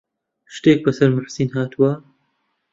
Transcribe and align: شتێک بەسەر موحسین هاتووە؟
شتێک 0.55 0.79
بەسەر 0.85 1.09
موحسین 1.15 1.49
هاتووە؟ 1.57 1.91